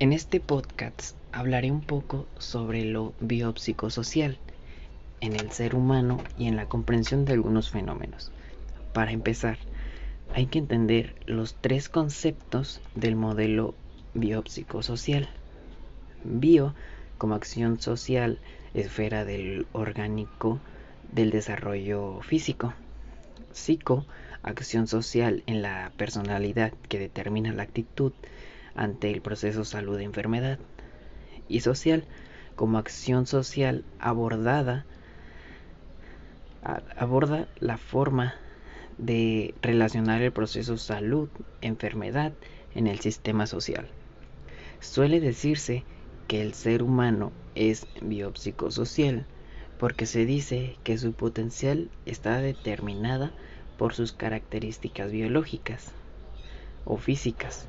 [0.00, 4.38] En este podcast hablaré un poco sobre lo biopsicosocial
[5.20, 8.32] en el ser humano y en la comprensión de algunos fenómenos.
[8.94, 9.58] Para empezar,
[10.34, 13.74] hay que entender los tres conceptos del modelo
[14.14, 15.28] biopsicosocial.
[16.24, 16.74] Bio
[17.18, 18.38] como acción social,
[18.72, 20.60] esfera del orgánico
[21.12, 22.72] del desarrollo físico.
[23.52, 24.06] Psico,
[24.42, 28.12] acción social en la personalidad que determina la actitud
[28.74, 30.58] ante el proceso salud-enfermedad.
[31.48, 32.04] Y social,
[32.56, 34.86] como acción social abordada,
[36.96, 38.34] aborda la forma
[38.98, 42.32] de relacionar el proceso salud-enfermedad
[42.74, 43.88] en el sistema social.
[44.80, 45.84] Suele decirse
[46.28, 49.26] que el ser humano es biopsicosocial
[49.78, 53.32] porque se dice que su potencial está determinada
[53.78, 55.92] por sus características biológicas
[56.84, 57.66] o físicas,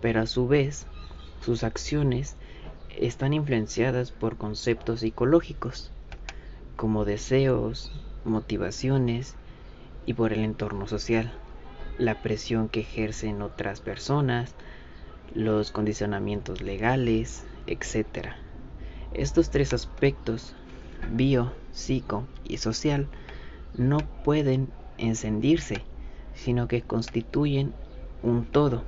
[0.00, 0.86] pero a su vez
[1.44, 2.36] sus acciones
[2.98, 5.90] están influenciadas por conceptos psicológicos
[6.76, 7.92] como deseos,
[8.24, 9.34] motivaciones
[10.06, 11.30] y por el entorno social,
[11.98, 14.54] la presión que ejercen otras personas,
[15.34, 18.30] los condicionamientos legales, etc.
[19.12, 20.54] Estos tres aspectos,
[21.12, 23.08] bio, psico y social,
[23.76, 25.82] no pueden encendirse,
[26.34, 27.74] sino que constituyen
[28.22, 28.84] un todo.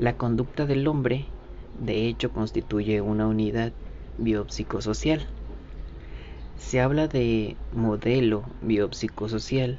[0.00, 1.26] La conducta del hombre,
[1.78, 3.70] de hecho, constituye una unidad
[4.16, 5.26] biopsicosocial.
[6.56, 9.78] Se habla de modelo biopsicosocial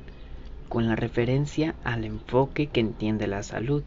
[0.69, 3.81] con la referencia al enfoque que entiende la salud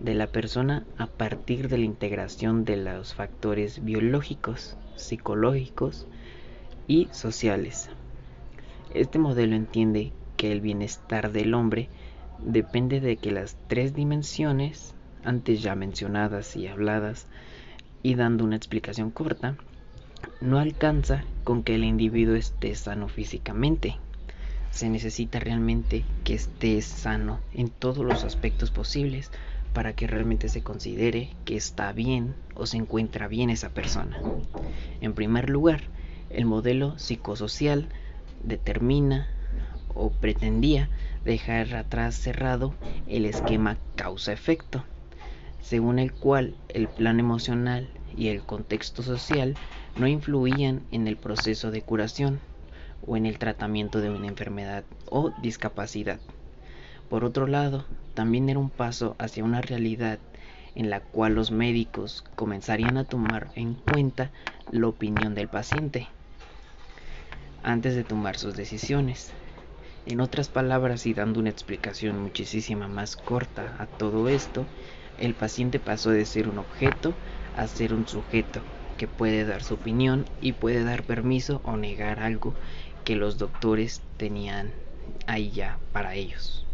[0.00, 6.08] de la persona a partir de la integración de los factores biológicos, psicológicos
[6.88, 7.90] y sociales.
[8.92, 11.88] Este modelo entiende que el bienestar del hombre
[12.40, 17.26] depende de que las tres dimensiones antes ya mencionadas y habladas
[18.02, 19.56] y dando una explicación corta,
[20.40, 23.96] no alcanza con que el individuo esté sano físicamente.
[24.70, 29.30] Se necesita realmente que esté sano en todos los aspectos posibles
[29.72, 34.20] para que realmente se considere que está bien o se encuentra bien esa persona.
[35.00, 35.82] En primer lugar,
[36.30, 37.88] el modelo psicosocial
[38.44, 39.28] determina
[39.94, 40.88] o pretendía
[41.24, 42.74] dejar atrás cerrado
[43.06, 44.84] el esquema causa-efecto,
[45.62, 49.56] según el cual el plan emocional y el contexto social
[49.96, 52.40] no influían en el proceso de curación
[53.06, 56.20] o en el tratamiento de una enfermedad o discapacidad.
[57.08, 60.18] Por otro lado, también era un paso hacia una realidad
[60.74, 64.30] en la cual los médicos comenzarían a tomar en cuenta
[64.70, 66.08] la opinión del paciente
[67.62, 69.32] antes de tomar sus decisiones.
[70.06, 74.66] En otras palabras y dando una explicación muchísima más corta a todo esto,
[75.20, 77.18] el paciente pasó de ser un objeto
[77.52, 82.20] a ser un sujeto que puede dar su opinión y puede dar permiso o negar
[82.20, 82.58] algo
[83.04, 84.80] que los doctores tenían
[85.26, 86.69] ahí ya para ellos.